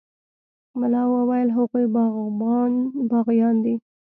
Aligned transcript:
ملا 0.79 1.01
وويل 1.13 1.49
هغوى 1.57 1.83
باغيان 3.11 3.55
دي. 3.63 3.75